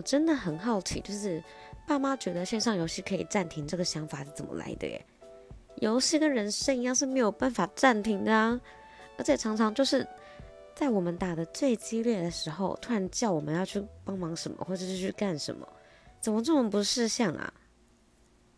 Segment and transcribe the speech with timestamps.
[0.00, 1.44] 我真的很好奇就是
[1.86, 5.04] 爸妈觉得线上游戏可以暂停这个想法是怎么来的耶？
[5.74, 8.58] 游戏跟人生一样是没有办法暂停的啊
[9.18, 10.06] 而且常常就是
[10.74, 15.68] 在我们打的最激烈的时候突然叫我们要去帮忙什么或者是去干什么
[16.18, 17.52] 怎么这么不识相啊